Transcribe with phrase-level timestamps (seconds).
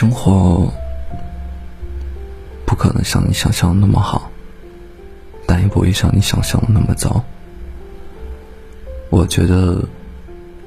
[0.00, 0.66] 生活
[2.64, 4.30] 不可能像你想象的那么好，
[5.46, 7.22] 但也不会像你想象的那么糟。
[9.10, 9.84] 我觉得，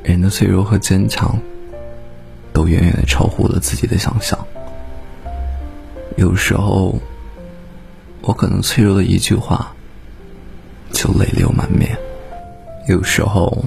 [0.04, 1.36] 人的脆弱和坚强，
[2.54, 4.38] 都远远的超乎了自己的想象。
[6.16, 6.94] 有时候，
[8.22, 9.74] 我可能脆弱的一句话，
[10.92, 11.90] 就泪流满面；
[12.88, 13.66] 有时候，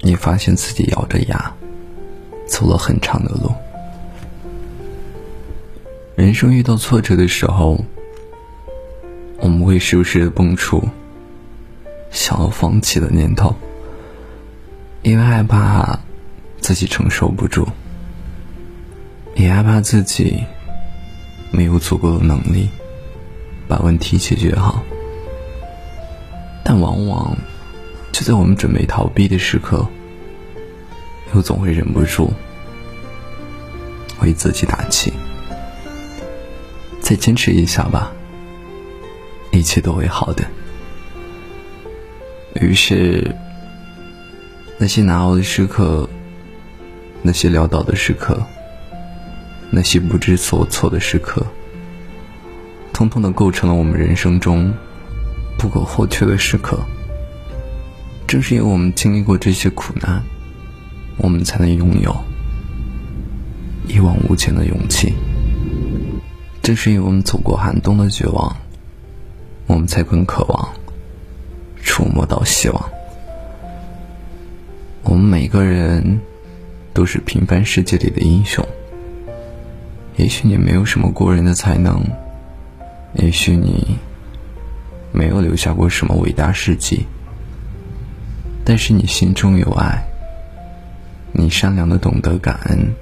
[0.00, 1.54] 你发现自己咬着牙，
[2.48, 3.52] 走了很长的路。
[6.20, 7.82] 人生遇到挫折的时候，
[9.38, 10.86] 我们会时不时的蹦出
[12.10, 13.56] 想要放弃的念头，
[15.00, 15.98] 因为害怕
[16.60, 17.66] 自己承受不住，
[19.34, 20.44] 也害怕自己
[21.50, 22.68] 没有足够的能力
[23.66, 24.82] 把问题解决好。
[26.62, 27.34] 但往往
[28.12, 29.88] 就在我们准备逃避的时刻，
[31.34, 32.30] 又总会忍不住
[34.20, 35.10] 为自己打气。
[37.10, 38.12] 再坚持一下吧，
[39.50, 40.44] 一切都会好的。
[42.60, 43.34] 于是，
[44.78, 46.08] 那些难熬的时刻，
[47.20, 48.40] 那些潦倒的时刻，
[49.70, 51.44] 那些不知所措的时刻，
[52.92, 54.72] 通通的构成了我们人生中
[55.58, 56.78] 不可或缺的时刻。
[58.24, 60.22] 正是因为我们经历过这些苦难，
[61.16, 62.16] 我们才能拥有
[63.88, 65.12] 一往无前的勇气。
[66.62, 68.54] 正是因为我们走过寒冬的绝望，
[69.66, 70.68] 我们才更渴望
[71.82, 72.90] 触摸到希望。
[75.02, 76.20] 我们每个人
[76.92, 78.64] 都是平凡世界里的英雄。
[80.16, 82.04] 也许你没有什么过人的才能，
[83.14, 83.96] 也许你
[85.12, 87.06] 没有留下过什么伟大事迹，
[88.64, 90.04] 但是你心中有爱，
[91.32, 92.92] 你善良的懂得感恩，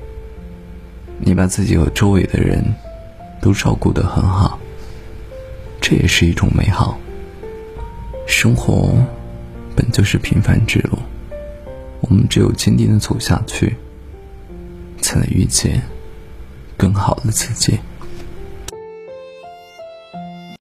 [1.19, 2.65] 你把自己和周围的人。
[3.41, 4.59] 都照顾得很好，
[5.81, 6.99] 这也是一种美好。
[8.27, 8.95] 生活
[9.75, 10.99] 本就是平凡之路，
[12.01, 13.77] 我们只有坚定的走下去，
[15.01, 15.83] 才能遇见
[16.77, 17.79] 更好的自己。